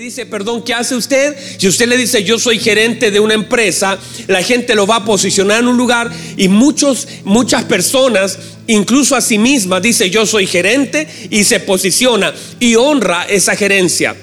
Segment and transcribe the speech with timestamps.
[0.00, 1.36] Dice, perdón, ¿qué hace usted?
[1.58, 5.04] Si usted le dice, yo soy gerente de una empresa, la gente lo va a
[5.04, 10.46] posicionar en un lugar y muchos, muchas personas, incluso a sí mismas, dice, yo soy
[10.46, 14.16] gerente y se posiciona y honra esa gerencia.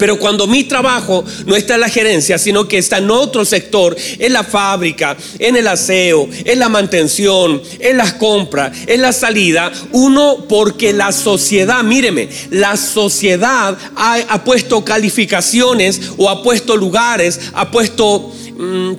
[0.00, 3.94] Pero cuando mi trabajo no está en la gerencia, sino que está en otro sector,
[4.18, 9.70] en la fábrica, en el aseo, en la mantención, en las compras, en la salida,
[9.92, 17.70] uno porque la sociedad, míreme, la sociedad ha, puesto calificaciones o ha puesto lugares, ha
[17.70, 18.92] puesto, mm,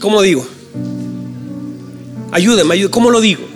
[0.00, 0.48] ¿cómo digo?
[2.32, 3.46] Ayúdeme, ¿cómo lo digo?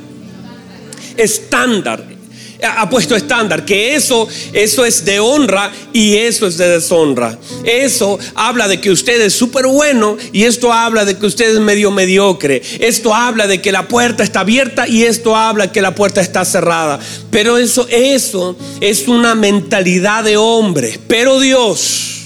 [1.16, 2.19] Estándar
[2.62, 7.38] ha puesto estándar, que eso, eso es de honra y eso es de deshonra.
[7.64, 11.60] Eso habla de que usted es súper bueno y esto habla de que usted es
[11.60, 12.62] medio mediocre.
[12.80, 16.44] Esto habla de que la puerta está abierta y esto habla que la puerta está
[16.44, 16.98] cerrada.
[17.30, 20.98] Pero eso, eso es una mentalidad de hombre.
[21.06, 22.22] Pero Dios,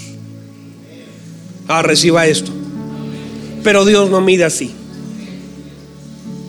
[1.68, 2.50] ah, reciba esto.
[3.62, 4.74] Pero Dios no mide así.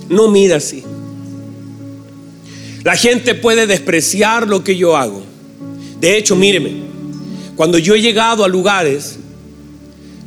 [0.09, 0.84] No mide así.
[2.85, 5.23] La gente puede despreciar lo que yo hago.
[5.99, 6.71] De hecho, míreme,
[7.55, 9.17] cuando yo he llegado a lugares,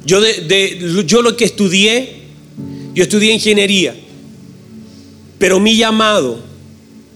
[0.05, 2.23] yo, lo que estudié,
[2.95, 3.95] yo estudié ingeniería,
[5.39, 6.41] pero mi llamado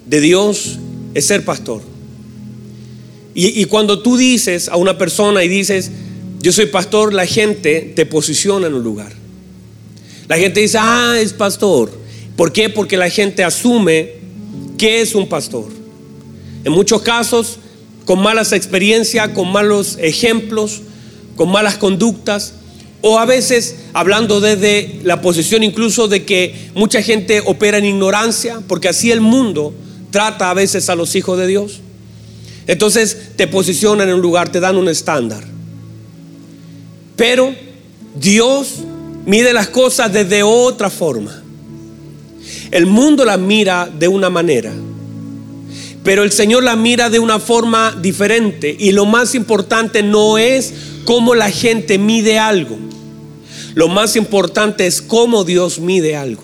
[0.06, 0.78] de Dios
[1.12, 1.82] es ser pastor.
[3.34, 5.90] Y, y, cuando tú dices a una persona y dices,
[6.40, 9.12] yo soy pastor, la gente te posiciona en un lugar.
[10.28, 11.90] La gente dice, ah, es pastor.
[12.36, 12.68] ¿Por qué?
[12.68, 14.21] Porque la gente asume
[14.83, 15.66] ¿Qué es un pastor?
[16.64, 17.61] En muchos casos,
[18.05, 20.80] con malas experiencias, con malos ejemplos,
[21.36, 22.55] con malas conductas,
[23.00, 28.61] o a veces hablando desde la posición incluso de que mucha gente opera en ignorancia,
[28.66, 29.72] porque así el mundo
[30.11, 31.78] trata a veces a los hijos de Dios.
[32.67, 35.44] Entonces te posicionan en un lugar, te dan un estándar.
[37.14, 37.55] Pero
[38.17, 38.78] Dios
[39.27, 41.41] mide las cosas desde otra forma.
[42.72, 44.72] El mundo la mira de una manera,
[46.02, 48.74] pero el Señor la mira de una forma diferente.
[48.78, 50.72] Y lo más importante no es
[51.05, 52.78] cómo la gente mide algo.
[53.74, 56.42] Lo más importante es cómo Dios mide algo.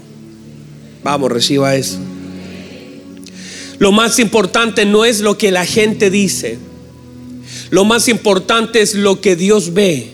[1.03, 1.99] Vamos, reciba eso.
[3.79, 6.59] Lo más importante no es lo que la gente dice.
[7.71, 10.11] Lo más importante es lo que Dios ve.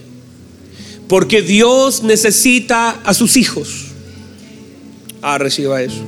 [1.08, 3.83] Porque Dios necesita a sus hijos.
[5.26, 6.04] Ah, reciba eso.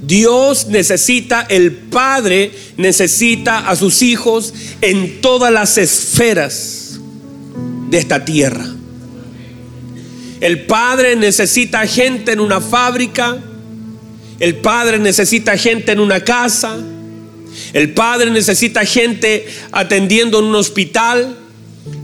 [0.00, 6.98] Dios necesita, el Padre necesita a sus hijos en todas las esferas
[7.90, 8.64] de esta tierra.
[10.40, 13.36] El Padre necesita gente en una fábrica.
[14.38, 16.78] El Padre necesita gente en una casa.
[17.74, 21.36] El Padre necesita gente atendiendo en un hospital.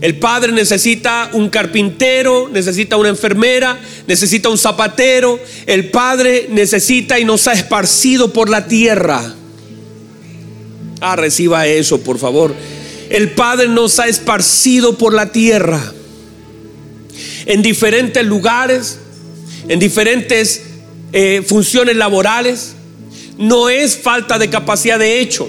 [0.01, 5.39] El padre necesita un carpintero, necesita una enfermera, necesita un zapatero.
[5.65, 9.35] El padre necesita y nos ha esparcido por la tierra.
[10.99, 12.55] Ah, reciba eso, por favor.
[13.09, 15.93] El Padre nos ha esparcido por la tierra.
[17.45, 18.99] En diferentes lugares,
[19.67, 20.63] en diferentes
[21.13, 22.73] eh, funciones laborales.
[23.37, 25.47] No es falta de capacidad de hecho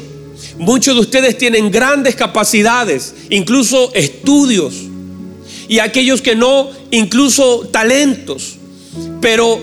[0.58, 4.74] Muchos de ustedes tienen grandes capacidades, incluso estudios,
[5.68, 8.56] y aquellos que no, incluso talentos.
[9.20, 9.60] Pero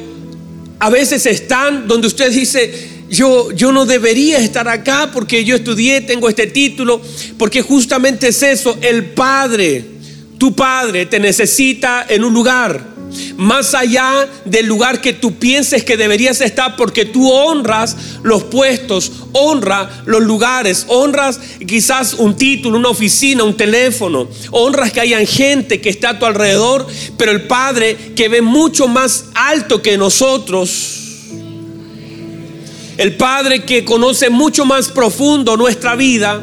[0.80, 6.02] a veces están donde usted dice, yo, yo no debería estar acá porque yo estudié,
[6.02, 7.02] tengo este título,
[7.38, 9.84] porque justamente es eso, el Padre,
[10.38, 12.95] tu Padre te necesita en un lugar
[13.38, 19.12] más allá del lugar que tú pienses que deberías estar, porque tú honras los puestos,
[19.32, 25.82] honra los lugares, honras quizás un título, una oficina, un teléfono, honras que hayan gente
[25.82, 26.88] que está a tu alrededor,
[27.18, 31.02] pero el Padre que ve mucho más alto que nosotros,
[32.98, 36.42] el Padre que conoce mucho más profundo nuestra vida,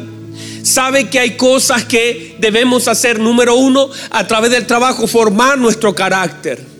[0.63, 3.19] sabe que hay cosas que debemos hacer.
[3.19, 6.72] Número uno, a través del trabajo, formar nuestro carácter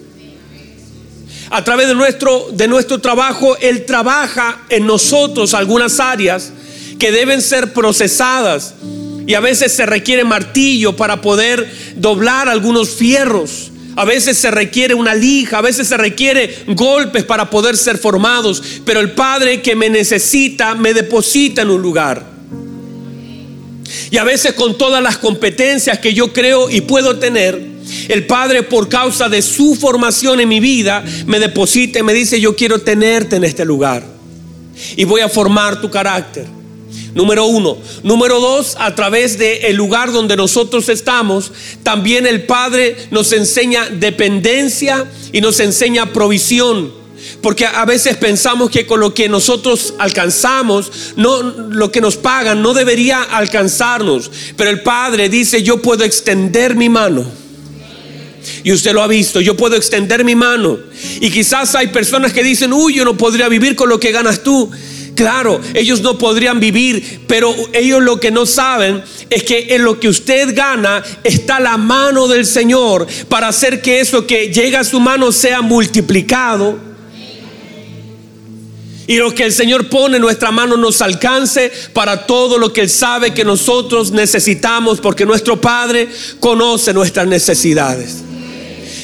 [1.50, 6.52] a través de nuestro, de nuestro trabajo, Él trabaja en nosotros algunas áreas
[7.00, 8.76] que deben ser procesadas.
[9.26, 13.72] Y a veces se requiere martillo para poder doblar algunos fierros.
[13.96, 18.62] A veces se requiere una lija, a veces se requiere golpes para poder ser formados.
[18.86, 22.34] Pero el Padre que me necesita me deposita en un lugar.
[24.10, 27.73] Y a veces con todas las competencias que yo creo y puedo tener,
[28.08, 32.40] el Padre por causa de su formación en mi vida me deposita y me dice,
[32.40, 34.04] yo quiero tenerte en este lugar.
[34.96, 36.48] Y voy a formar tu carácter.
[37.14, 37.78] Número uno.
[38.02, 41.52] Número dos, a través del lugar donde nosotros estamos,
[41.84, 47.04] también el Padre nos enseña dependencia y nos enseña provisión.
[47.42, 52.62] Porque a veces pensamos que con lo que nosotros alcanzamos, no, lo que nos pagan
[52.62, 54.32] no debería alcanzarnos.
[54.58, 57.43] Pero el Padre dice, yo puedo extender mi mano.
[58.64, 60.80] Y usted lo ha visto, yo puedo extender mi mano.
[61.20, 64.44] Y quizás hay personas que dicen, uy, yo no podría vivir con lo que ganas
[64.44, 64.72] tú.
[65.16, 70.00] Claro, ellos no podrían vivir, pero ellos lo que no saben es que en lo
[70.00, 74.84] que usted gana está la mano del Señor para hacer que eso que llega a
[74.84, 76.94] su mano sea multiplicado.
[79.06, 82.82] Y lo que el Señor pone en nuestra mano nos alcance para todo lo que
[82.82, 86.08] Él sabe que nosotros necesitamos, porque nuestro Padre
[86.40, 88.24] conoce nuestras necesidades.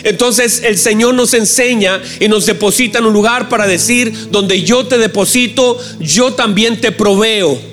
[0.04, 4.86] Entonces el Señor nos enseña y nos deposita en un lugar para decir, donde yo
[4.86, 7.69] te deposito, yo también te proveo.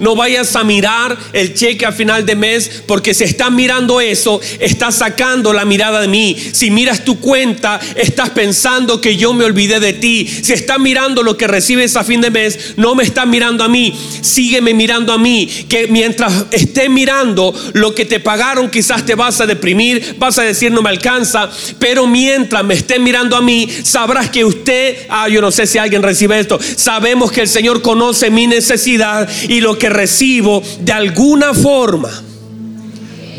[0.00, 4.40] No vayas a mirar el cheque a final de mes porque si estás mirando eso,
[4.60, 6.36] estás sacando la mirada de mí.
[6.52, 10.26] Si miras tu cuenta, estás pensando que yo me olvidé de ti.
[10.26, 13.68] Si estás mirando lo que recibes a fin de mes, no me estás mirando a
[13.68, 13.94] mí.
[14.20, 15.48] Sígueme mirando a mí.
[15.68, 20.42] Que mientras esté mirando lo que te pagaron, quizás te vas a deprimir, vas a
[20.42, 21.50] decir no me alcanza.
[21.78, 25.78] Pero mientras me esté mirando a mí, sabrás que usted, ah, yo no sé si
[25.78, 26.58] alguien recibe esto.
[26.76, 32.10] Sabemos que el Señor conoce mi necesidad y lo que recibo de alguna forma.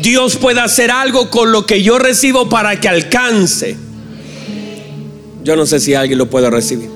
[0.02, 3.76] Dios puede hacer algo con lo que yo recibo para que alcance.
[5.42, 6.90] Yo no sé si alguien lo puede recibir.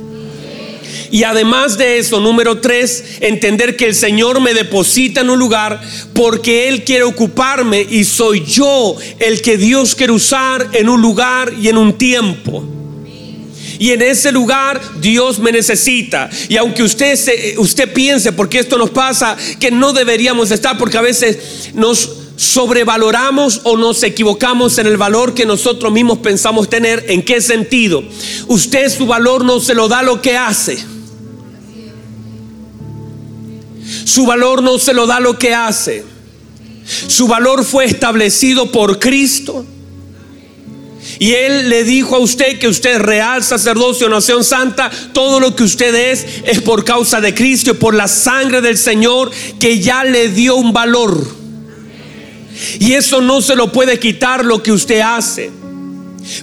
[1.10, 5.80] Y además de eso, número tres, entender que el Señor me deposita en un lugar
[6.12, 11.52] porque Él quiere ocuparme y soy yo el que Dios quiere usar en un lugar
[11.60, 12.79] y en un tiempo.
[13.80, 16.28] Y en ese lugar Dios me necesita.
[16.50, 17.18] Y aunque usted,
[17.56, 23.62] usted piense, porque esto nos pasa, que no deberíamos estar, porque a veces nos sobrevaloramos
[23.64, 27.06] o nos equivocamos en el valor que nosotros mismos pensamos tener.
[27.08, 28.04] ¿En qué sentido?
[28.48, 30.76] Usted su valor no se lo da lo que hace.
[34.04, 36.04] Su valor no se lo da lo que hace.
[37.06, 39.64] Su valor fue establecido por Cristo.
[41.20, 44.90] Y Él le dijo a usted que usted es real sacerdocio, nación santa.
[45.12, 48.78] Todo lo que usted es es por causa de Cristo y por la sangre del
[48.78, 51.22] Señor que ya le dio un valor.
[52.78, 55.59] Y eso no se lo puede quitar lo que usted hace.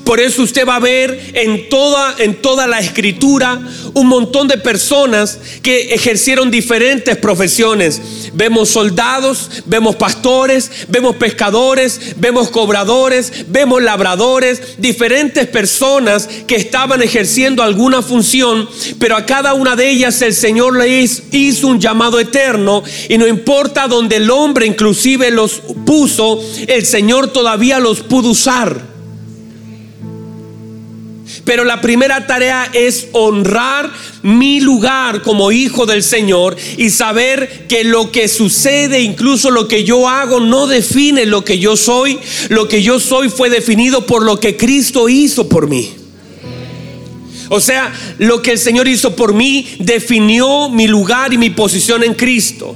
[0.03, 3.59] Por eso usted va a ver en toda, en toda la escritura
[3.93, 8.01] un montón de personas que ejercieron diferentes profesiones.
[8.33, 17.63] Vemos soldados, vemos pastores, vemos pescadores, vemos cobradores, vemos labradores, diferentes personas que estaban ejerciendo
[17.63, 18.69] alguna función,
[18.99, 20.99] pero a cada una de ellas el Señor le
[21.31, 27.27] hizo un llamado eterno y no importa donde el hombre inclusive los puso, el Señor
[27.27, 28.96] todavía los pudo usar.
[31.47, 33.89] Pero la primera tarea es honrar
[34.21, 39.85] mi lugar como hijo del Señor y saber que lo que sucede, incluso lo que
[39.85, 42.19] yo hago, no define lo que yo soy.
[42.49, 45.93] Lo que yo soy fue definido por lo que Cristo hizo por mí.
[47.47, 52.03] O sea, lo que el Señor hizo por mí definió mi lugar y mi posición
[52.03, 52.75] en Cristo.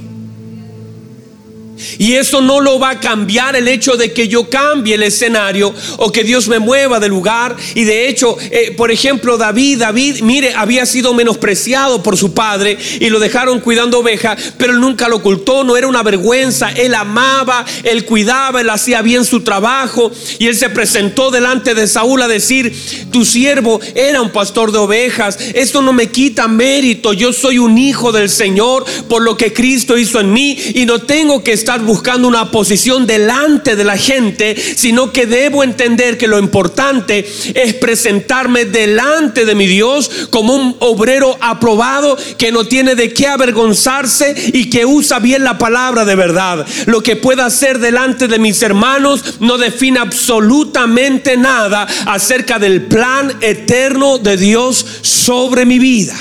[1.98, 5.74] Y eso no lo va a cambiar el hecho de que yo cambie el escenario
[5.98, 7.56] o que Dios me mueva de lugar.
[7.74, 12.76] Y de hecho, eh, por ejemplo, David, David, mire, había sido menospreciado por su padre
[13.00, 16.70] y lo dejaron cuidando ovejas, pero él nunca lo ocultó, no era una vergüenza.
[16.70, 20.10] Él amaba, él cuidaba, él hacía bien su trabajo.
[20.38, 22.72] Y él se presentó delante de Saúl a decir,
[23.10, 25.38] tu siervo era un pastor de ovejas.
[25.54, 27.12] Esto no me quita mérito.
[27.12, 31.00] Yo soy un hijo del Señor por lo que Cristo hizo en mí y no
[31.00, 36.28] tengo que estar buscando una posición delante de la gente, sino que debo entender que
[36.28, 42.94] lo importante es presentarme delante de mi Dios como un obrero aprobado que no tiene
[42.94, 46.66] de qué avergonzarse y que usa bien la palabra de verdad.
[46.86, 53.32] Lo que pueda hacer delante de mis hermanos no define absolutamente nada acerca del plan
[53.40, 56.14] eterno de Dios sobre mi vida.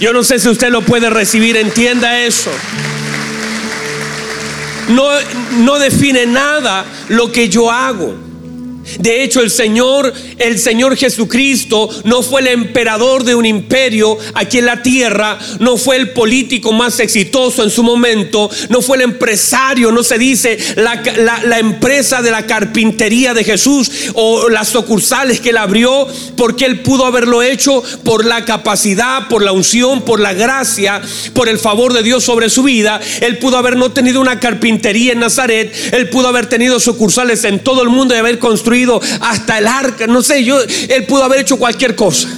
[0.00, 2.50] Yo no sé si usted lo puede recibir, entienda eso
[4.88, 5.08] no,
[5.58, 8.14] no define nada lo que yo hago.
[8.98, 14.58] De hecho, el Señor, el Señor Jesucristo no fue el emperador de un imperio aquí
[14.58, 19.04] en la tierra, no fue el político más exitoso en su momento, no fue el
[19.04, 25.50] empresario, no se dice la, empresa de la carpintería de Jesús o las sucursales que
[25.50, 30.32] él abrió, porque él pudo haberlo hecho por la capacidad, por la unción, por la
[30.32, 31.00] gracia,
[31.34, 33.00] por el favor de Dios sobre su vida.
[33.20, 37.60] Él pudo haber no tenido una carpintería en Nazaret, él pudo haber tenido sucursales en
[37.60, 38.71] todo el mundo y haber construido
[39.20, 42.28] hasta el arca, no sé, yo, él pudo haber hecho cualquier cosa,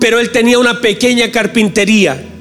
[0.00, 2.32] pero él tenía una pequeña carpintería.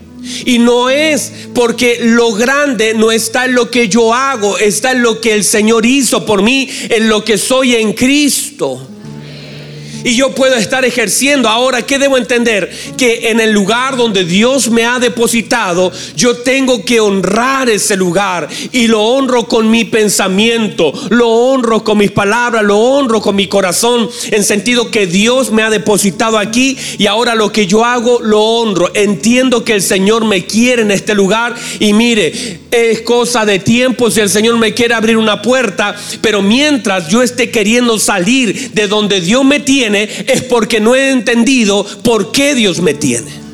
[0.44, 5.04] Y no es porque lo grande no está en lo que yo hago, está en
[5.04, 8.90] lo que el Señor hizo por mí, en lo que soy en Cristo
[10.04, 11.50] y yo puedo estar ejerciendo.
[11.50, 12.70] Ahora, ¿qué debo entender?
[12.98, 18.48] Que en el lugar donde Dios me ha depositado, yo tengo que honrar ese lugar
[18.72, 23.48] y lo honro con mi pensamiento, lo honro con mis palabras, lo honro con mi
[23.48, 28.20] corazón, en sentido que Dios me ha depositado aquí y ahora lo que yo hago
[28.22, 28.92] lo honro.
[28.94, 34.12] Entiendo que el Señor me quiere en este lugar y mire, es cosa de tiempo
[34.12, 38.88] si el Señor me quiere abrir una puerta, pero mientras yo esté queriendo salir de
[38.88, 43.45] donde Dios me tiene, es porque no he entendido por qué Dios me tiene.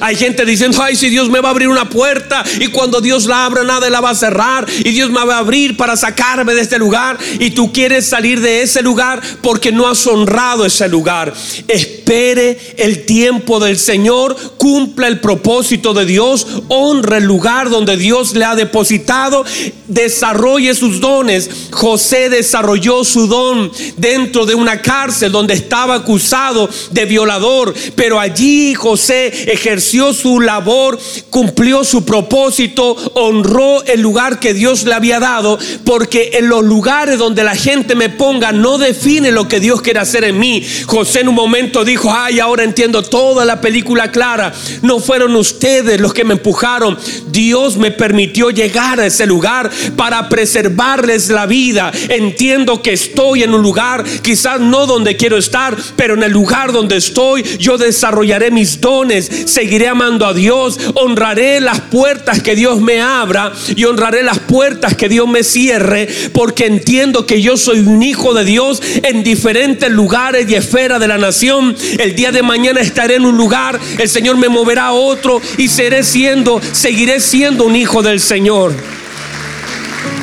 [0.00, 3.26] Hay gente diciendo, ay, si Dios me va a abrir una puerta y cuando Dios
[3.26, 6.54] la abra, nada la va a cerrar y Dios me va a abrir para sacarme
[6.54, 10.88] de este lugar y tú quieres salir de ese lugar porque no has honrado ese
[10.88, 11.32] lugar.
[11.66, 18.34] Espere el tiempo del Señor, cumpla el propósito de Dios, honra el lugar donde Dios
[18.34, 19.44] le ha depositado,
[19.86, 21.50] desarrolle sus dones.
[21.70, 28.74] José desarrolló su don dentro de una cárcel donde estaba acusado de violador, pero allí
[28.74, 30.98] José ejerció ejerció su labor,
[31.30, 37.16] cumplió su propósito, honró el lugar que Dios le había dado, porque en los lugares
[37.16, 40.66] donde la gente me ponga no define lo que Dios quiere hacer en mí.
[40.86, 44.52] José en un momento dijo, ay, ahora entiendo toda la película clara.
[44.82, 46.98] No fueron ustedes los que me empujaron.
[47.30, 51.92] Dios me permitió llegar a ese lugar para preservarles la vida.
[52.08, 56.72] Entiendo que estoy en un lugar, quizás no donde quiero estar, pero en el lugar
[56.72, 59.28] donde estoy, yo desarrollaré mis dones
[59.68, 64.96] seguiré amando a Dios, honraré las puertas que Dios me abra y honraré las puertas
[64.96, 69.90] que Dios me cierre, porque entiendo que yo soy un hijo de Dios en diferentes
[69.90, 71.76] lugares y esferas de la nación.
[71.98, 75.68] El día de mañana estaré en un lugar, el Señor me moverá a otro y
[75.68, 78.72] seré siendo, seguiré siendo un hijo del Señor.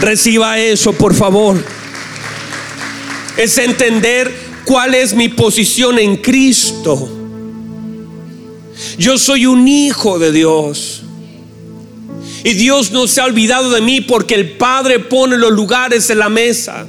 [0.01, 1.63] Reciba eso, por favor.
[3.37, 7.14] Es entender cuál es mi posición en Cristo.
[8.97, 11.03] Yo soy un hijo de Dios.
[12.43, 16.19] Y Dios no se ha olvidado de mí porque el Padre pone los lugares en
[16.19, 16.85] la mesa.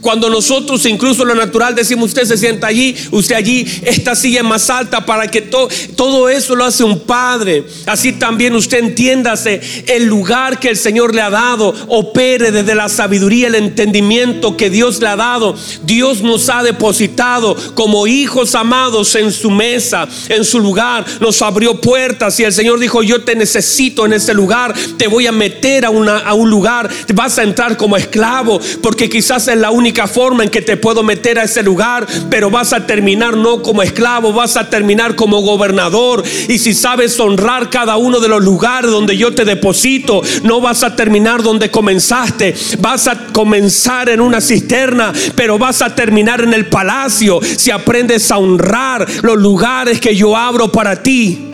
[0.00, 4.46] Cuando nosotros incluso lo natural decimos, usted se sienta allí, usted allí, esta silla es
[4.46, 7.64] más alta para que todo eso lo hace un padre.
[7.86, 12.88] Así también usted entiéndase el lugar que el Señor le ha dado, opere desde la
[12.88, 15.56] sabiduría, el entendimiento que Dios le ha dado.
[15.84, 21.04] Dios nos ha depositado como hijos amados en su mesa, en su lugar.
[21.20, 25.26] Nos abrió puertas y el Señor dijo, yo te necesito en ese lugar, te voy
[25.26, 29.56] a meter a, una, a un lugar, vas a entrar como esclavo, porque quizás es
[29.56, 33.36] la única forma en que te puedo meter a ese lugar, pero vas a terminar
[33.36, 36.22] no como esclavo, vas a terminar como gobernador.
[36.48, 40.82] Y si sabes honrar cada uno de los lugares donde yo te deposito, no vas
[40.82, 46.54] a terminar donde comenzaste, vas a comenzar en una cisterna, pero vas a terminar en
[46.54, 51.46] el palacio si aprendes a honrar los lugares que yo abro para ti.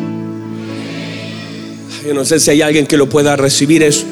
[2.06, 4.04] Yo no sé si hay alguien que lo pueda recibir eso.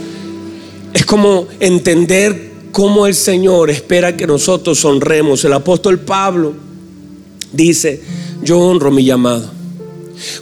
[0.95, 5.45] Es como entender cómo el Señor espera que nosotros honremos.
[5.45, 6.55] El apóstol Pablo
[7.53, 8.03] dice,
[8.43, 9.51] yo honro mi llamado.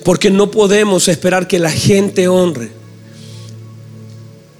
[0.04, 2.70] Porque no podemos esperar que la gente honre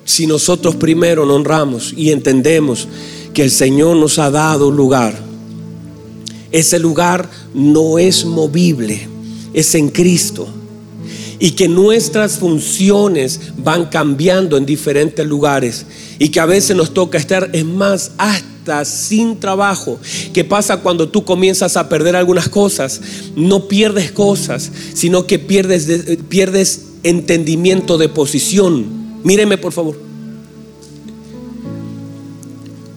[0.05, 2.89] si nosotros primero no honramos y entendemos
[3.33, 5.17] que el Señor nos ha dado lugar.
[6.51, 9.09] Ese lugar no es movible,
[9.55, 10.49] es en Cristo
[11.41, 15.87] y que nuestras funciones van cambiando en diferentes lugares
[16.21, 19.99] y que a veces nos toca estar en más hasta sin trabajo.
[20.35, 23.01] ¿Qué pasa cuando tú comienzas a perder algunas cosas?
[23.35, 25.89] No pierdes cosas, sino que pierdes,
[26.29, 28.85] pierdes entendimiento de posición.
[29.25, 29.99] Míreme por favor.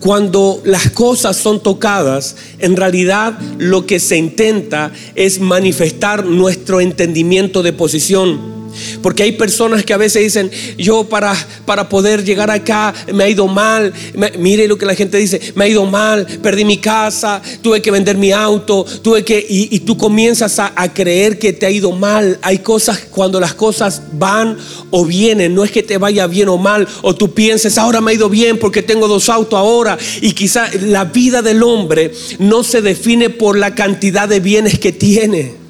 [0.01, 7.63] Cuando las cosas son tocadas, en realidad lo que se intenta es manifestar nuestro entendimiento
[7.63, 8.52] de posición.
[9.01, 13.29] Porque hay personas que a veces dicen, yo para, para poder llegar acá me ha
[13.29, 13.93] ido mal.
[14.39, 17.91] mire lo que la gente dice, me ha ido mal, perdí mi casa, tuve que
[17.91, 19.45] vender mi auto, tuve que...
[19.47, 22.39] Y, tú comienzas a, creer que te ha ido mal.
[22.41, 24.57] Hay cosas, cuando las cosas van
[24.91, 28.11] o vienen, no es que te vaya bien o mal, o tú pienses, ahora me
[28.11, 29.97] ha ido bien porque tengo dos autos ahora.
[30.21, 34.91] Y quizá la vida del hombre no se define por la cantidad de bienes que
[34.91, 35.62] tiene.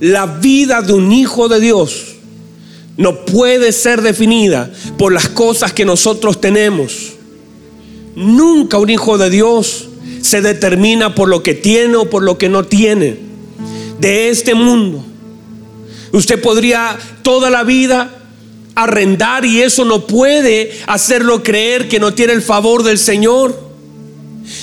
[0.00, 2.16] La vida de un hijo de Dios
[2.96, 7.12] no puede ser definida por las cosas que nosotros tenemos.
[8.14, 9.88] Nunca un hijo de Dios
[10.22, 13.18] se determina por lo que tiene o por lo que no tiene
[14.00, 15.04] de este mundo.
[16.12, 18.10] Usted podría toda la vida
[18.74, 23.58] arrendar y eso no puede hacerlo creer que no tiene el favor del Señor.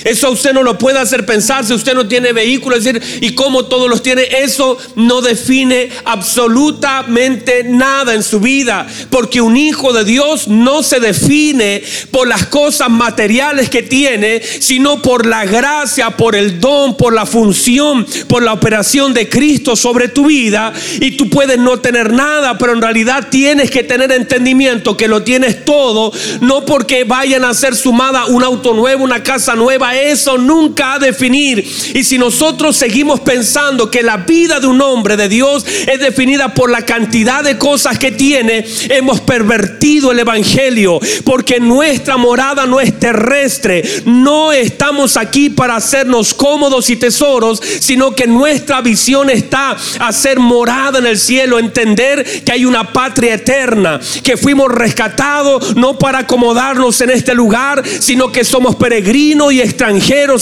[0.04, 3.66] Eso usted no lo puede hacer pensar si usted no tiene vehículo, decir, y cómo
[3.66, 4.24] todos los tiene.
[4.40, 11.00] Eso no define absolutamente nada en su vida, porque un hijo de Dios no se
[11.00, 17.14] define por las cosas materiales que tiene, sino por la gracia, por el don, por
[17.14, 20.74] la función, por la operación de Cristo sobre tu vida.
[21.00, 25.24] Y tú puedes no tener nada, pero en realidad tienes que tener entendimiento que lo
[25.24, 30.38] tienes todo, no porque vayan a ser sumada un auto nuevo, una casa nueva eso
[30.38, 31.60] nunca a definir.
[31.94, 36.54] Y si nosotros seguimos pensando que la vida de un hombre de Dios es definida
[36.54, 41.00] por la cantidad de cosas que tiene, hemos pervertido el Evangelio.
[41.24, 43.84] Porque nuestra morada no es terrestre.
[44.06, 50.40] No estamos aquí para hacernos cómodos y tesoros, sino que nuestra visión está a ser
[50.40, 56.20] morada en el cielo, entender que hay una patria eterna, que fuimos rescatados no para
[56.20, 59.83] acomodarnos en este lugar, sino que somos peregrinos y extranjeros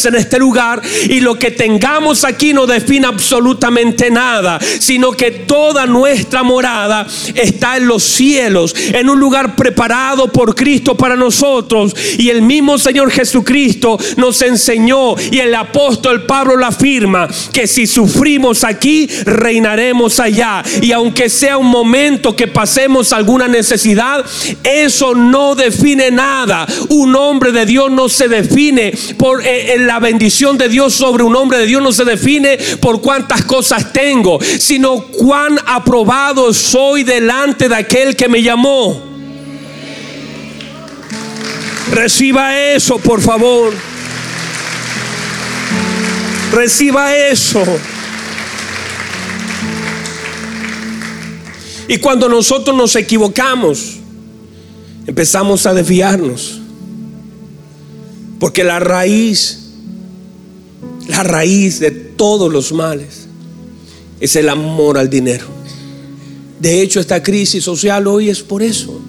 [0.05, 5.85] en este lugar y lo que tengamos aquí no define absolutamente nada, sino que toda
[5.85, 11.95] nuestra morada está en los cielos, en un lugar preparado por Cristo para nosotros.
[12.17, 17.87] Y el mismo Señor Jesucristo nos enseñó y el apóstol Pablo lo afirma, que si
[17.87, 20.63] sufrimos aquí, reinaremos allá.
[20.81, 24.25] Y aunque sea un momento que pasemos alguna necesidad,
[24.63, 26.67] eso no define nada.
[26.89, 28.93] Un hombre de Dios no se define
[29.31, 32.99] por eh, la bendición de Dios sobre un hombre de Dios no se define por
[32.99, 39.01] cuántas cosas tengo, sino cuán aprobado soy delante de aquel que me llamó.
[41.93, 43.73] Reciba eso, por favor.
[46.51, 47.63] Reciba eso.
[51.87, 53.95] Y cuando nosotros nos equivocamos,
[55.07, 56.60] empezamos a desviarnos.
[58.41, 59.59] Porque la raíz,
[61.07, 63.27] la raíz de todos los males
[64.19, 65.45] es el amor al dinero.
[66.59, 68.99] De hecho, esta crisis social hoy es por eso.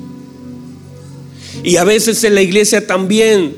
[1.65, 3.57] Y a veces en la iglesia también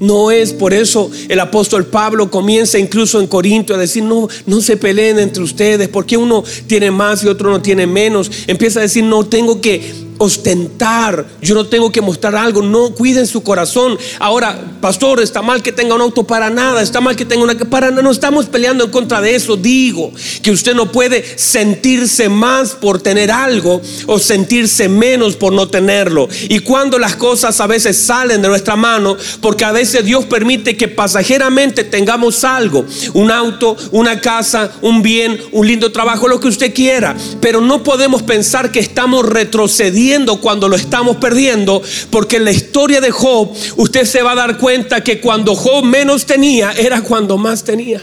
[0.00, 4.60] no es por eso el apóstol Pablo comienza incluso en Corinto a decir, no, no
[4.60, 8.30] se peleen entre ustedes, porque uno tiene más y otro no tiene menos.
[8.46, 13.26] Empieza a decir, no tengo que ostentar, yo no tengo que mostrar algo, no cuiden
[13.26, 13.96] su corazón.
[14.18, 17.54] Ahora, pastor, está mal que tenga un auto para nada, está mal que tenga una
[17.54, 19.56] para nada, no estamos peleando en contra de eso.
[19.56, 25.68] Digo que usted no puede sentirse más por tener algo o sentirse menos por no
[25.68, 26.28] tenerlo.
[26.50, 30.76] Y cuando las cosas a veces salen de nuestra mano, porque a veces Dios permite
[30.76, 36.48] que pasajeramente tengamos algo, un auto, una casa, un bien, un lindo trabajo, lo que
[36.48, 40.09] usted quiera, pero no podemos pensar que estamos retrocediendo
[40.40, 44.58] cuando lo estamos perdiendo, porque en la historia de Job usted se va a dar
[44.58, 48.02] cuenta que cuando Job menos tenía era cuando más tenía.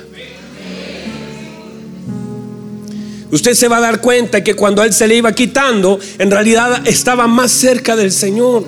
[3.30, 6.88] Usted se va a dar cuenta que cuando él se le iba quitando, en realidad
[6.88, 8.64] estaba más cerca del Señor.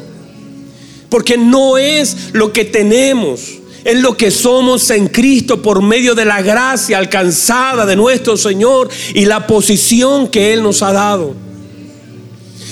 [1.09, 3.39] Porque no es lo que tenemos,
[3.85, 8.89] es lo que somos en Cristo por medio de la gracia alcanzada de nuestro Señor
[9.13, 11.48] y la posición que Él nos ha dado.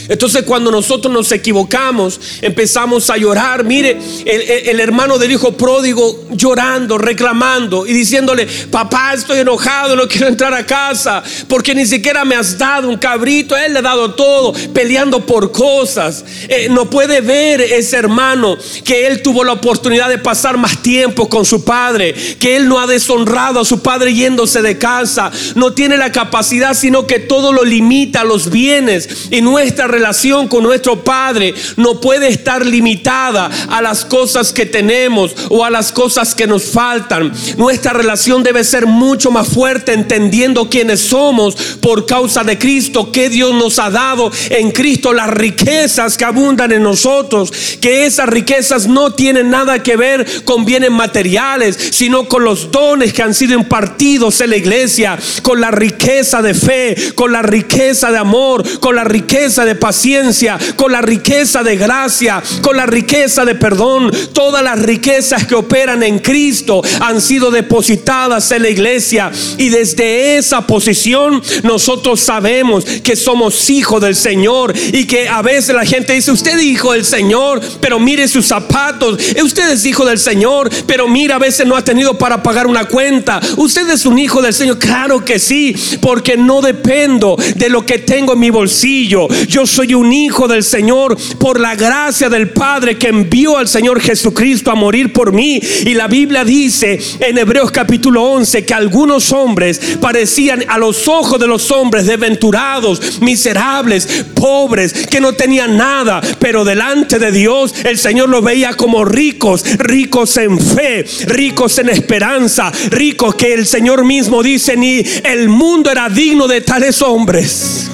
[0.09, 3.63] Entonces cuando nosotros nos equivocamos, empezamos a llorar.
[3.63, 10.27] Mire, el, hermano del hijo pródigo llorando, reclamando y diciéndole, papá, estoy enojado, no quiero
[10.27, 14.13] entrar a casa, porque ni siquiera me has dado un cabrito, él le ha dado
[14.13, 16.23] todo, peleando por cosas.
[16.47, 21.29] Eh, no puede ver ese hermano que él tuvo la oportunidad de pasar más tiempo
[21.29, 25.73] con su padre, que él no ha deshonrado a su padre yéndose de casa, no
[25.73, 30.61] tiene la capacidad, sino que todo lo limita a los bienes y nuestra relación con
[30.61, 36.35] nuestro Padre no puede estar limitada a las cosas que tenemos o a las cosas
[36.35, 37.33] que nos faltan.
[37.57, 43.29] Nuestra relación debe ser mucho más fuerte entendiendo quiénes somos por causa de Cristo, que
[43.29, 48.85] Dios nos ha dado en Cristo, las riquezas que abundan en nosotros, que esas riquezas
[48.85, 53.55] no tienen nada que ver con bienes materiales, sino con los dones que han sido
[53.55, 58.95] impartidos en la iglesia, con la riqueza de fe, con la riqueza de amor, con
[58.95, 64.11] la riqueza de paciencia, con la riqueza de gracia, con la riqueza de perdón.
[64.33, 70.35] Todas las riquezas que operan en Cristo han sido depositadas en la iglesia y desde
[70.35, 76.11] esa posición nosotros sabemos que somos hijos del Señor y que a veces la gente
[76.11, 79.17] dice, usted es hijo del Señor, pero mire sus zapatos.
[79.41, 82.83] Usted es hijo del Señor, pero mira, a veces no ha tenido para pagar una
[82.83, 83.39] cuenta.
[83.55, 84.79] Usted es un hijo del Señor.
[84.79, 89.29] Claro que sí, porque no dependo de lo que tengo en mi bolsillo.
[89.47, 94.71] Yo un hijo del Señor por la gracia del Padre que envió al Señor Jesucristo
[94.71, 95.61] a morir por mí.
[95.85, 101.39] Y la Biblia dice en Hebreos capítulo 11 que algunos hombres parecían a los ojos
[101.39, 107.97] de los hombres desventurados, miserables, pobres, que no tenían nada, pero delante de Dios el
[107.97, 114.05] Señor los veía como ricos, ricos en fe, ricos en esperanza, ricos que el Señor
[114.05, 117.91] mismo dice, ni el mundo era digno de tales hombres.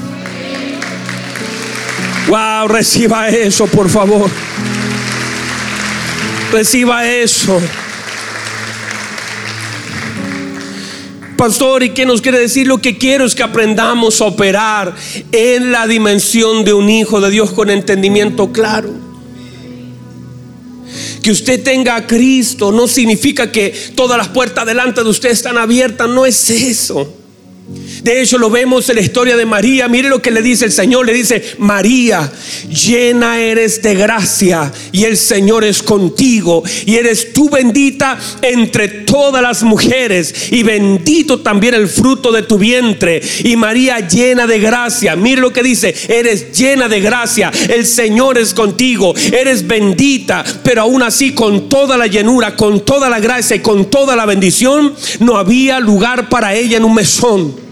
[2.27, 4.29] Wow, reciba eso, por favor.
[6.51, 7.59] Reciba eso.
[11.36, 12.67] Pastor, ¿y qué nos quiere decir?
[12.67, 14.95] Lo que quiero es que aprendamos a operar
[15.31, 18.93] en la dimensión de un hijo de Dios con entendimiento claro.
[21.21, 25.57] Que usted tenga a Cristo no significa que todas las puertas delante de usted están
[25.57, 27.22] abiertas, no es eso.
[28.04, 29.88] De hecho, lo vemos en la historia de María.
[29.88, 31.06] Mire lo que le dice el Señor.
[31.06, 32.30] Le dice, María,
[32.70, 36.63] llena eres de gracia y el Señor es contigo.
[36.86, 40.52] Y eres tú bendita entre todas las mujeres.
[40.52, 43.22] Y bendito también el fruto de tu vientre.
[43.46, 45.16] Y María llena de gracia.
[45.16, 47.52] Mire lo que dice, eres llena de gracia.
[47.70, 49.13] El Señor es contigo.
[49.32, 50.44] Eres bendita.
[50.62, 54.26] Pero aún así, con toda la llenura, con toda la gracia y con toda la
[54.26, 57.62] bendición, no había lugar para ella en un mesón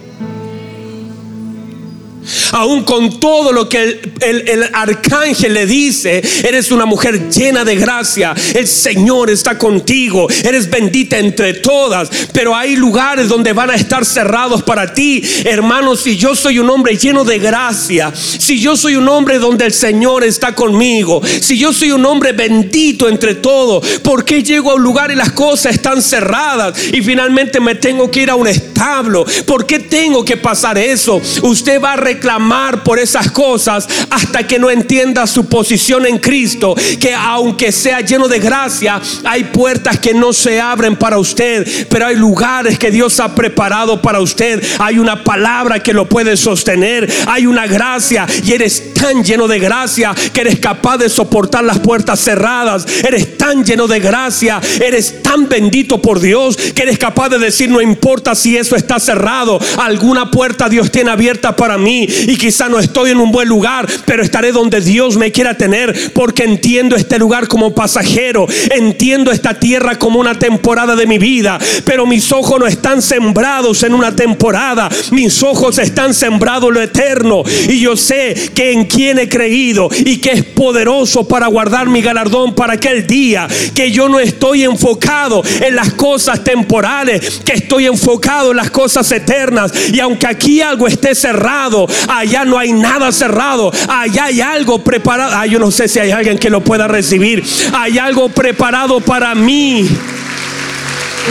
[2.51, 8.33] aún con todo lo que el, arcángel le dice, eres una mujer llena de gracia,
[8.53, 14.05] el Señor está contigo, eres bendita entre todas, pero hay lugares donde van a estar
[14.05, 18.95] cerrados para ti, hermanos, si yo soy un hombre lleno de gracia, si yo soy
[18.95, 23.85] un hombre donde el Señor está conmigo, si yo soy un hombre bendito entre todos,
[23.99, 28.09] ¿por qué llego a un lugar y las cosas están cerradas y finalmente me tengo
[28.09, 29.25] que ir a un establo?
[29.45, 31.21] ¿Por qué tengo que pasar eso?
[31.41, 36.75] Usted va a clamar por esas cosas hasta que no entienda su posición en Cristo.
[36.99, 42.07] Que aunque sea lleno de gracia, hay puertas que no se abren para usted, pero
[42.07, 44.63] hay lugares que Dios ha preparado para usted.
[44.79, 47.11] Hay una palabra que lo puede sostener.
[47.27, 51.79] Hay una gracia y eres tan lleno de gracia que eres capaz de soportar las
[51.79, 52.85] puertas cerradas.
[53.03, 57.69] Eres tan lleno de gracia, eres tan bendito por Dios que eres capaz de decir
[57.69, 62.69] no importa si eso está cerrado, alguna puerta Dios tiene abierta para mí y quizá
[62.69, 66.95] no estoy en un buen lugar, pero estaré donde Dios me quiera tener porque entiendo
[66.95, 72.31] este lugar como pasajero, entiendo esta tierra como una temporada de mi vida, pero mis
[72.31, 77.79] ojos no están sembrados en una temporada, mis ojos están sembrados en lo eterno y
[77.79, 82.53] yo sé que en quien he creído y que es poderoso para guardar mi galardón
[82.55, 88.51] para aquel día, que yo no estoy enfocado en las cosas temporales, que estoy enfocado
[88.51, 93.71] en las cosas eternas y aunque aquí algo esté cerrado, allá no hay nada cerrado,
[93.87, 95.35] allá hay algo preparado.
[95.35, 97.43] Ah, yo no sé si hay alguien que lo pueda recibir.
[97.73, 99.87] Hay algo preparado para mí.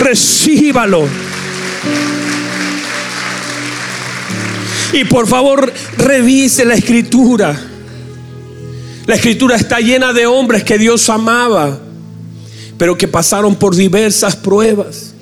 [0.01, 1.07] Recíbalo.
[4.92, 7.59] Y por favor, revise la escritura.
[9.07, 11.79] La escritura está llena de hombres que Dios amaba,
[12.77, 15.14] pero que pasaron por diversas pruebas.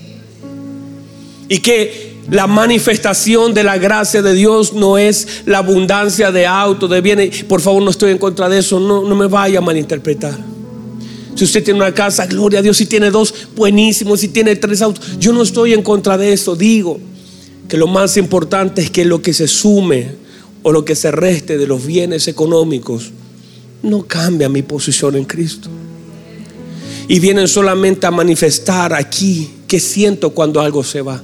[1.48, 6.90] Y que la manifestación de la gracia de Dios no es la abundancia de autos,
[6.90, 7.42] de bienes.
[7.44, 8.78] Por favor, no estoy en contra de eso.
[8.78, 10.38] No, no me vaya a malinterpretar.
[11.34, 12.76] Si usted tiene una casa, gloria a Dios.
[12.76, 14.16] Si tiene dos, buenísimo.
[14.16, 16.54] Si tiene tres autos, yo no estoy en contra de eso.
[16.54, 17.00] Digo
[17.66, 20.08] que lo más importante es que lo que se sume
[20.62, 23.10] o lo que se reste de los bienes económicos
[23.82, 25.70] no cambia mi posición en Cristo.
[27.08, 31.22] Y vienen solamente a manifestar aquí que siento cuando algo se va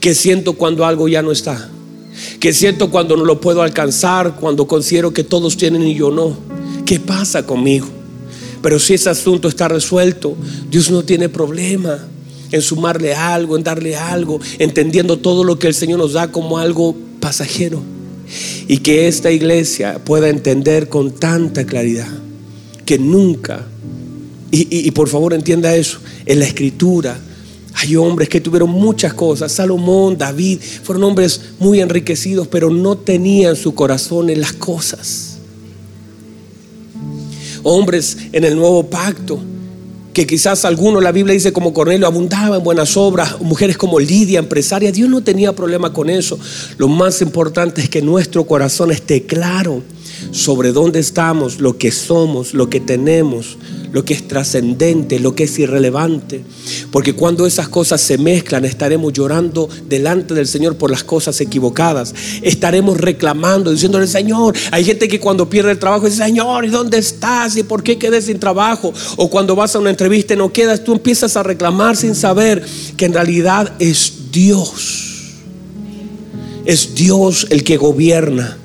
[0.00, 1.70] que siento cuando algo ya no está,
[2.40, 6.36] que siento cuando no lo puedo alcanzar, cuando considero que todos tienen y yo no.
[6.84, 7.86] ¿Qué pasa conmigo?
[8.62, 10.36] Pero si ese asunto está resuelto,
[10.70, 11.98] Dios no tiene problema
[12.50, 16.58] en sumarle algo, en darle algo, entendiendo todo lo que el Señor nos da como
[16.58, 17.82] algo pasajero.
[18.66, 22.08] Y que esta iglesia pueda entender con tanta claridad
[22.84, 23.66] que nunca,
[24.50, 27.18] y, por favor entienda eso, en la escritura
[27.80, 33.54] hay hombres que tuvieron muchas cosas, Salomón, David, fueron hombres muy enriquecidos, pero no tenían
[33.54, 35.38] su corazón en las cosas.
[37.62, 39.38] Hombres en el nuevo pacto
[40.12, 44.40] que quizás algunos, la Biblia dice como Cornelio, abundaba en buenas obras, mujeres como Lidia,
[44.40, 46.36] empresaria, Dios no tenía problema con eso.
[46.76, 49.84] Lo más importante es que nuestro corazón esté claro
[50.32, 53.56] sobre dónde estamos, lo que somos, lo que tenemos,
[53.92, 56.44] lo que es trascendente, lo que es irrelevante.
[56.90, 62.14] Porque cuando esas cosas se mezclan, estaremos llorando delante del Señor por las cosas equivocadas.
[62.42, 66.98] Estaremos reclamando, diciéndole, Señor, hay gente que cuando pierde el trabajo dice, Señor, ¿y dónde
[66.98, 67.56] estás?
[67.56, 68.92] ¿Y por qué quedé sin trabajo?
[69.16, 72.64] O cuando vas a una entrevista y no quedas, tú empiezas a reclamar sin saber
[72.96, 75.04] que en realidad es Dios.
[76.64, 78.58] Es Dios el que gobierna.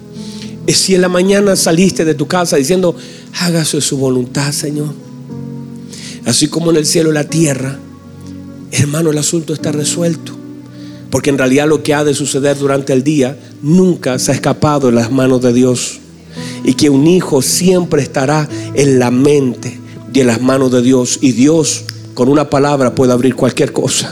[0.68, 2.96] Es si en la mañana saliste de tu casa diciendo,
[3.40, 5.13] hágase su voluntad, Señor
[6.26, 7.78] así como en el cielo y la tierra,
[8.72, 10.34] hermano, el asunto está resuelto.
[11.10, 14.88] Porque en realidad lo que ha de suceder durante el día nunca se ha escapado
[14.88, 16.00] de las manos de Dios.
[16.64, 19.80] Y que un hijo siempre estará en la mente
[20.12, 21.20] y en las manos de Dios.
[21.22, 21.84] Y Dios
[22.16, 24.12] con una palabra puede abrir cualquier cosa.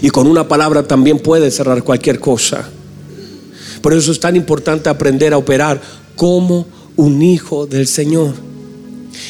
[0.00, 2.68] Y con una palabra también puede cerrar cualquier cosa.
[3.80, 5.80] Por eso es tan importante aprender a operar
[6.14, 8.34] como un hijo del Señor.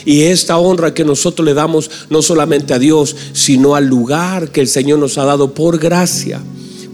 [0.04, 4.60] Y esta honra que nosotros le damos no solamente a Dios, sino al lugar que
[4.60, 6.40] el Señor nos ha dado por gracia.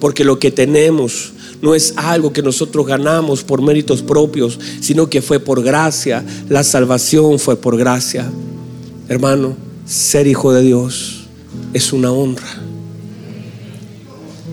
[0.01, 5.23] Porque lo que tenemos no es algo que nosotros ganamos por méritos propios, sino que
[5.23, 6.25] fue por gracia.
[6.49, 8.31] La salvación fue por gracia.
[9.09, 11.27] Hermano, ser hijo de Dios
[11.73, 12.47] es una honra.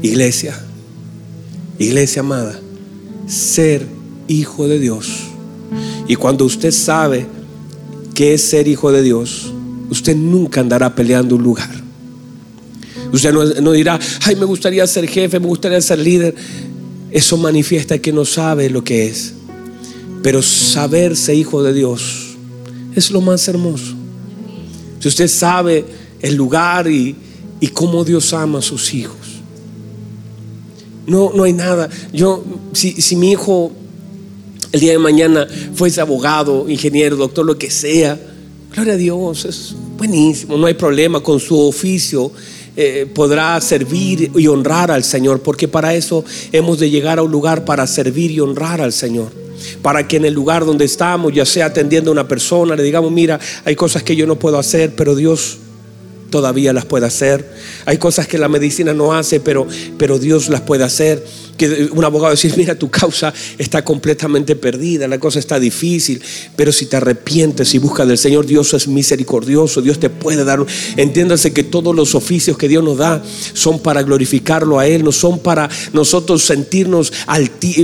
[0.01, 0.59] Iglesia,
[1.79, 2.59] iglesia amada,
[3.27, 3.85] ser
[4.27, 5.07] hijo de Dios.
[6.07, 7.25] Y cuando usted sabe
[8.15, 9.53] que es ser hijo de Dios,
[9.91, 11.69] usted nunca andará peleando un lugar.
[13.11, 16.33] Usted no, dirá, ay, me gustaría ser jefe, me gustaría ser líder.
[17.11, 19.33] Eso manifiesta que no sabe lo que es.
[20.23, 22.35] Pero saberse hijo de Dios
[22.95, 23.93] es lo más hermoso.
[24.99, 25.85] Si usted sabe
[26.21, 27.15] el lugar y,
[27.73, 29.17] cómo Dios ama a sus hijos.
[31.07, 31.89] No, no hay nada.
[32.13, 33.71] Yo, si, si mi hijo
[34.75, 38.19] el día de mañana fuese abogado, ingeniero, doctor, lo que sea,
[38.73, 42.31] gloria a Dios, es buenísimo, no hay problema con su oficio.
[42.77, 47.31] Eh, podrá servir y honrar al Señor, porque para eso hemos de llegar a un
[47.31, 49.31] lugar para servir y honrar al Señor.
[49.81, 53.13] Para que en el lugar donde estamos, ya sea atendiendo a una persona, le digamos,
[53.13, 55.59] mira, hay cosas que yo no puedo hacer, pero Dios
[56.29, 57.49] todavía las puede hacer.
[57.85, 61.25] Hay cosas que la medicina no hace, pero, pero Dios las puede hacer.
[61.57, 66.21] Que un abogado decir, mira, tu causa está completamente perdida, la cosa está difícil,
[66.57, 70.65] pero si te arrepientes y buscas del Señor, Dios es misericordioso, Dios te puede dar.
[70.97, 75.13] Entiéndase que todos los oficios que Dios nos da son para glorificarlo a Él, no
[75.13, 77.13] son para nosotros sentirnos,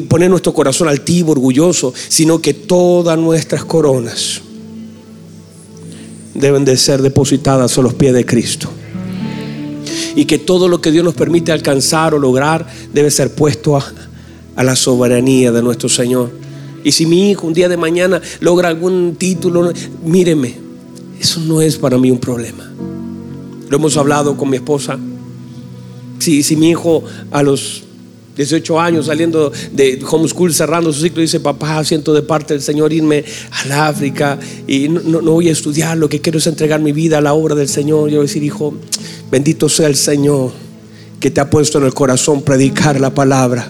[0.10, 4.42] poner nuestro corazón altivo, orgulloso, sino que todas nuestras coronas
[6.34, 8.70] deben de ser depositadas a los pies de Cristo.
[10.16, 13.84] Y que todo lo que Dios nos permite alcanzar o lograr debe ser puesto a,
[14.64, 16.32] la soberanía de nuestro Señor.
[16.84, 19.72] Y si mi hijo un día de mañana logra algún título,
[20.04, 20.56] míreme,
[21.20, 22.72] eso no es para mí un problema.
[23.70, 25.00] Lo hemos hablado con mi esposa.
[26.20, 27.84] Si, si mi hijo a los
[28.36, 32.94] 18 años saliendo de homeschool, cerrando su ciclo, dice, papá, siento de parte del Señor
[32.94, 37.18] irme al África y no, voy a estudiar, lo que quiero es entregar mi vida
[37.18, 38.10] a la obra del Señor.
[38.10, 38.74] Yo voy a decir, hijo,
[39.30, 40.52] bendito sea el Señor
[41.20, 43.70] que te ha puesto en el corazón predicar la palabra.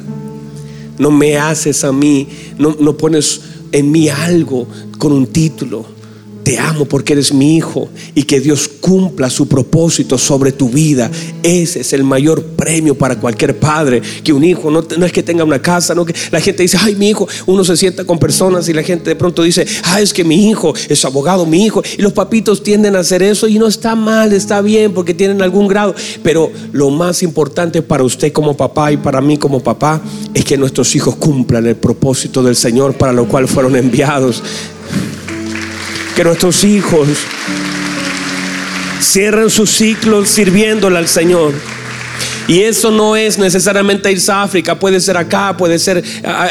[0.98, 6.01] No me haces a mí, no, no pones en mí algo con un título
[6.44, 11.10] te amo porque eres mi hijo y que Dios cumpla su propósito sobre tu vida.
[11.44, 14.02] Ese es el mayor premio para cualquier padre.
[14.24, 16.96] Que un hijo no, es que tenga una casa, no que la gente dice, ay,
[16.96, 20.14] mi hijo, uno se sienta con personas y la gente de pronto dice, ay, es
[20.14, 21.84] que mi hijo es abogado, mi hijo.
[21.98, 25.42] Y los papitos tienden a hacer eso y no está mal, está bien porque tienen
[25.42, 25.96] algún grado.
[26.24, 30.02] Pero lo más importante para usted como papá y para mí como papá
[30.34, 34.42] es que nuestros hijos cumplan el propósito del Señor para lo cual fueron enviados
[36.16, 37.08] que nuestros hijos
[39.02, 41.54] cierren sus ciclos sirviéndole al Señor.
[42.48, 46.04] Y eso no es necesariamente irse a África, puede ser acá, puede ser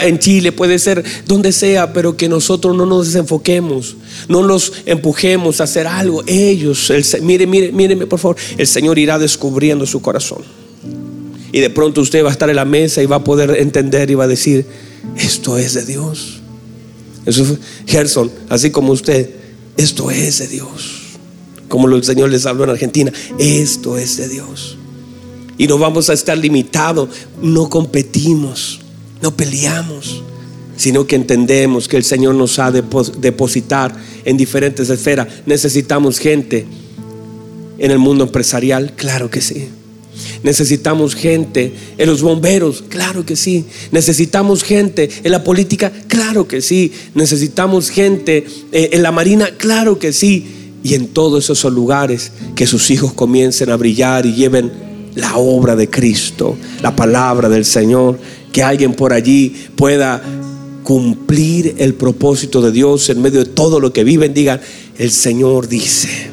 [0.03, 3.97] en Chile, puede ser donde sea, pero que nosotros no nos desenfoquemos,
[4.29, 6.23] no los empujemos a hacer algo.
[6.27, 10.43] Ellos, el, mire, mire, míreme por favor, el Señor irá descubriendo su corazón.
[11.53, 14.11] Y de pronto usted va a estar en la mesa y va a poder entender
[14.11, 14.65] y va a decir,
[15.19, 16.41] esto es de Dios.
[17.27, 19.40] Eso Gerson, así como usted,
[19.77, 21.01] esto es de Dios.
[21.69, 24.77] Como el Señor les habló en Argentina, esto es de Dios.
[25.57, 27.11] Y no vamos a estar limitados,
[27.43, 28.81] no competimos,
[29.23, 30.23] no peleamos,
[30.77, 32.83] sino que entendemos que el Señor nos ha de
[33.19, 35.29] depositar en diferentes esferas.
[35.47, 36.67] Necesitamos gente
[37.79, 39.69] en el mundo empresarial, claro que sí.
[40.43, 43.67] Necesitamos gente en los bomberos, claro que sí.
[43.93, 46.93] Necesitamos gente en la política, claro que sí.
[47.15, 50.47] Necesitamos gente eh, en la marina, claro que sí.
[50.83, 54.73] Y en todos esos lugares que sus hijos comiencen a brillar y lleven
[55.15, 58.19] la obra de Cristo, la palabra del Señor,
[58.51, 60.23] que alguien por allí pueda
[60.83, 64.61] cumplir el propósito de Dios en medio de todo lo que viven, digan,
[64.97, 66.31] el Señor dice.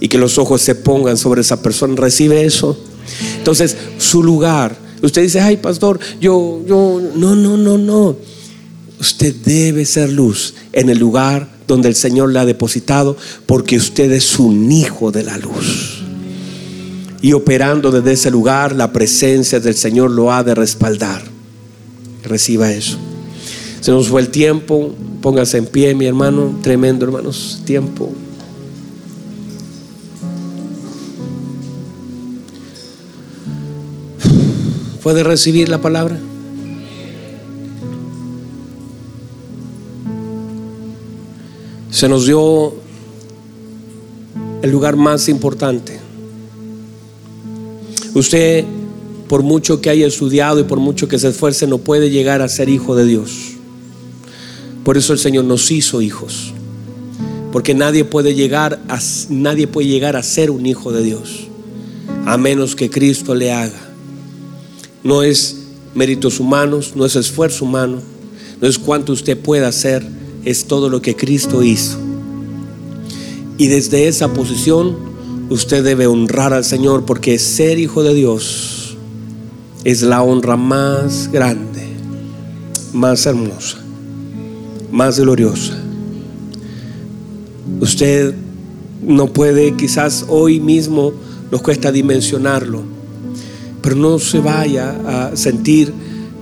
[0.00, 2.76] Y que los ojos se pongan sobre esa persona, recibe eso.
[3.38, 4.76] Entonces, su lugar.
[5.02, 8.16] Usted dice, ay, pastor, yo, yo, no, no, no, no.
[8.98, 14.10] Usted debe ser luz en el lugar donde el Señor le ha depositado, porque usted
[14.12, 16.02] es un hijo de la luz.
[17.20, 21.22] Y operando desde ese lugar, la presencia del Señor lo ha de respaldar.
[22.22, 22.98] Reciba eso.
[23.80, 24.94] Se nos fue el tiempo.
[25.20, 26.58] Póngase en pie, mi hermano.
[26.62, 27.62] Tremendo, hermanos.
[27.64, 28.12] Tiempo.
[35.04, 36.18] ¿Puede recibir la palabra?
[41.90, 42.72] Se nos dio
[44.62, 46.00] el lugar más importante.
[48.14, 48.64] Usted,
[49.28, 52.48] por mucho que haya estudiado y por mucho que se esfuerce, no puede llegar a
[52.48, 53.56] ser hijo de Dios.
[54.84, 56.54] Por eso el Señor nos hizo hijos.
[57.52, 61.48] Porque nadie puede llegar a, nadie puede llegar a ser un hijo de Dios
[62.24, 63.93] a menos que Cristo le haga
[65.04, 65.58] no es
[65.94, 67.98] méritos humanos, no es esfuerzo humano,
[68.60, 70.04] no es cuánto usted pueda hacer,
[70.44, 71.98] es todo lo que Cristo hizo.
[73.58, 74.96] Y desde esa posición
[75.50, 78.96] usted debe honrar al Señor porque ser hijo de Dios
[79.84, 81.86] es la honra más grande,
[82.94, 83.76] más hermosa,
[84.90, 85.78] más gloriosa.
[87.80, 88.34] Usted
[89.02, 91.12] no puede, quizás hoy mismo
[91.50, 92.93] nos cuesta dimensionarlo
[93.84, 95.92] pero no se vaya a sentir,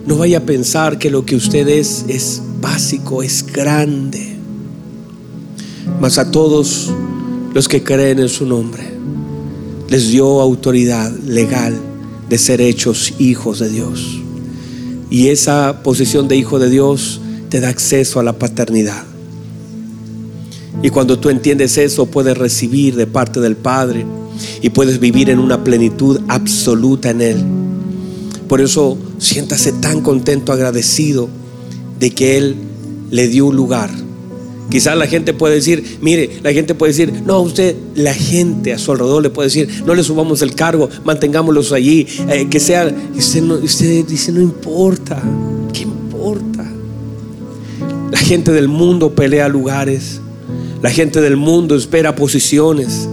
[0.07, 4.37] no vaya a pensar que lo que usted es es básico, es grande.
[6.01, 6.93] Mas a todos
[7.53, 8.85] los que creen en su nombre,
[9.89, 11.77] les dio autoridad legal
[12.29, 14.21] de ser hechos hijos de Dios.
[15.11, 19.03] Y esa posición de hijo de Dios te da acceso a la paternidad.
[20.81, 24.07] Y cuando tú entiendes eso, puedes recibir de parte del Padre
[24.61, 27.45] y puedes vivir en una plenitud absoluta en Él.
[28.49, 31.29] Por eso siéntase tan contento, agradecido
[31.99, 32.57] de que Él
[33.11, 33.91] le dio un lugar.
[34.71, 38.79] Quizás la gente puede decir, mire, la gente puede decir, no, usted, la gente a
[38.79, 42.91] su alrededor le puede decir, no le subamos el cargo, mantengámoslos allí, eh, que sea,
[43.15, 45.23] usted, usted dice, no importa,
[45.75, 46.65] ¿qué importa?
[48.11, 50.21] La gente del mundo pelea lugares,
[50.81, 53.09] la gente del mundo espera posiciones,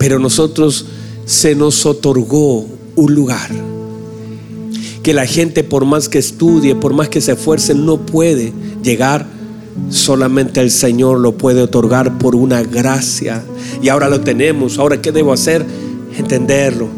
[0.00, 0.86] pero nosotros
[1.26, 3.50] se nos otorgó un lugar
[5.02, 9.26] que la gente por más que estudie, por más que se esfuerce, no puede llegar.
[9.90, 13.44] Solamente el Señor lo puede otorgar por una gracia.
[13.82, 14.78] Y ahora lo tenemos.
[14.78, 15.66] Ahora, ¿qué debo hacer?
[16.16, 16.88] Entenderlo,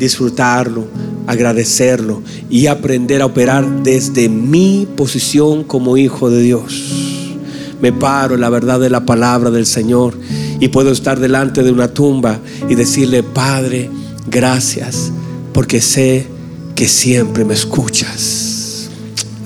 [0.00, 0.84] disfrutarlo,
[1.28, 7.36] agradecerlo y aprender a operar desde mi posición como hijo de Dios.
[7.80, 10.14] Me paro en la verdad de la palabra del Señor
[10.60, 13.90] y puedo estar delante de una tumba y decirle, Padre,
[14.26, 15.12] gracias,
[15.52, 16.26] porque sé
[16.74, 18.88] que siempre me escuchas.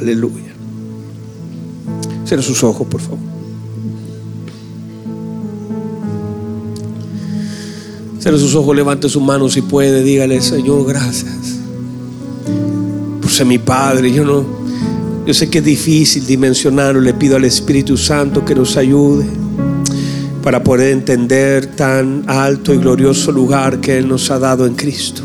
[0.01, 0.53] Aleluya.
[2.25, 3.18] Cierra sus ojos, por favor.
[8.18, 11.59] Cierra sus ojos, levante sus manos si puede, dígale, Señor, gracias.
[13.20, 14.44] Por ser mi Padre, yo no,
[15.27, 19.41] yo sé que es difícil dimensionarlo, le pido al Espíritu Santo que nos ayude
[20.42, 25.22] para poder entender tan alto y glorioso lugar que Él nos ha dado en Cristo.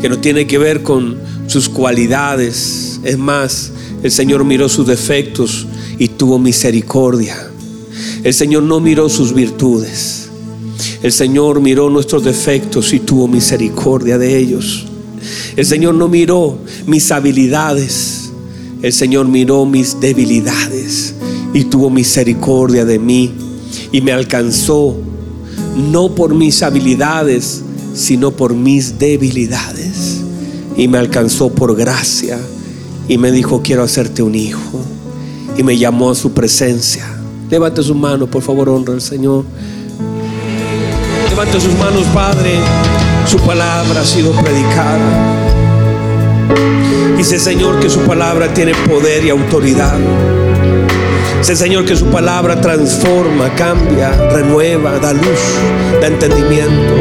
[0.00, 3.00] Que no tiene que ver con sus cualidades.
[3.02, 3.72] Es más,
[4.02, 5.66] el Señor miró sus defectos
[5.98, 7.36] y tuvo misericordia.
[8.22, 10.28] El Señor no miró sus virtudes.
[11.02, 14.86] El Señor miró nuestros defectos y tuvo misericordia de ellos.
[15.56, 18.30] El Señor no miró mis habilidades.
[18.80, 21.14] El Señor miró mis debilidades
[21.52, 23.32] y tuvo misericordia de mí
[23.92, 24.96] y me alcanzó
[25.76, 27.62] no por mis habilidades,
[27.94, 30.20] sino por mis debilidades.
[30.76, 32.38] Y me alcanzó por gracia
[33.08, 34.80] y me dijo, quiero hacerte un hijo.
[35.56, 37.04] Y me llamó a su presencia.
[37.50, 39.44] Levante sus manos, por favor, honra al Señor.
[41.28, 42.58] Levante sus manos, Padre.
[43.26, 45.36] Su palabra ha sido predicada.
[47.16, 49.98] Dice Señor que su palabra tiene poder y autoridad.
[51.42, 55.58] Señor que su palabra transforma, cambia, renueva, da luz,
[56.00, 56.94] da entendimiento.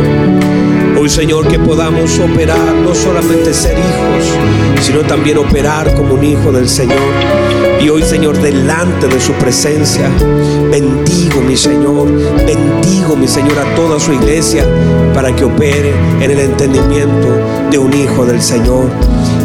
[0.99, 6.51] Hoy Señor que podamos operar, no solamente ser hijos, sino también operar como un hijo
[6.51, 7.48] del Señor.
[7.81, 10.09] Y hoy Señor, delante de su presencia,
[10.69, 12.07] bendigo mi Señor,
[12.45, 14.65] bendigo mi Señor a toda su iglesia
[15.13, 17.27] para que opere en el entendimiento
[17.71, 18.89] de un hijo del Señor.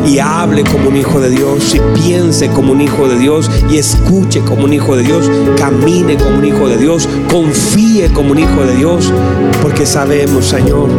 [0.07, 3.79] Y hable como un hijo de Dios, y piense como un hijo de Dios, y
[3.79, 8.39] escuche como un hijo de Dios, camine como un hijo de Dios, confíe como un
[8.39, 9.13] hijo de Dios,
[9.63, 10.91] porque sabemos, Señor,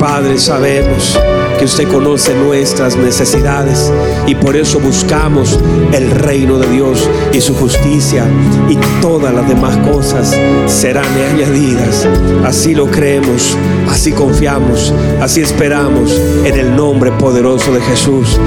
[0.00, 1.16] Padre, sabemos
[1.58, 3.92] que usted conoce nuestras necesidades
[4.26, 5.58] y por eso buscamos
[5.92, 8.26] el reino de Dios y su justicia
[8.68, 10.36] y todas las demás cosas
[10.66, 12.08] serán añadidas.
[12.44, 13.56] Así lo creemos,
[13.88, 18.38] así confiamos, así esperamos en el nombre poderoso de Jesús.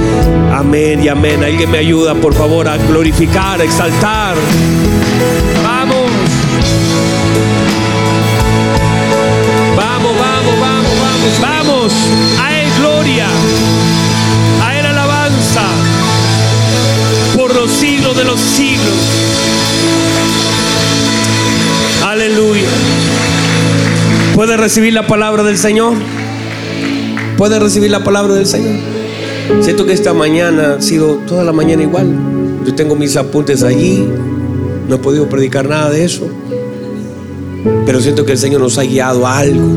[0.52, 1.42] Amén y amén.
[1.42, 4.36] Alguien me ayuda por favor a glorificar, a exaltar.
[5.62, 5.96] Vamos.
[9.76, 12.37] Vamos, vamos, vamos, vamos, vamos.
[18.14, 18.94] De los siglos.
[22.02, 22.68] Aleluya.
[24.34, 25.94] ¿Puede recibir la palabra del Señor?
[27.36, 28.76] ¿Puede recibir la palabra del Señor?
[29.60, 32.06] Siento que esta mañana ha sido toda la mañana igual.
[32.64, 34.08] Yo tengo mis apuntes allí.
[34.88, 36.26] No he podido predicar nada de eso.
[37.84, 39.68] Pero siento que el Señor nos ha guiado a algo,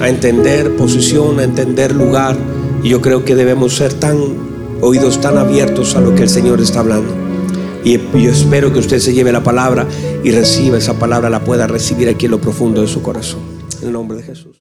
[0.00, 2.36] a entender posición, a entender lugar.
[2.84, 4.18] Y yo creo que debemos ser tan
[4.80, 7.23] oídos tan abiertos a lo que el Señor está hablando.
[7.84, 9.86] Y yo espero que usted se lleve la palabra
[10.22, 13.40] y reciba esa palabra, la pueda recibir aquí en lo profundo de su corazón.
[13.82, 14.52] En el nombre de Jesús.